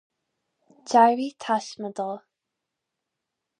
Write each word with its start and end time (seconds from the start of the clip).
D'éirigh 0.87 1.37
taisme 1.43 1.89
dó. 2.01 2.09